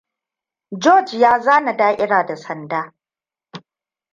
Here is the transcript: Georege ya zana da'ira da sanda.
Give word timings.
Georege 0.83 1.19
ya 1.19 1.39
zana 1.39 1.73
da'ira 1.77 2.23
da 2.27 2.35
sanda. 2.35 2.81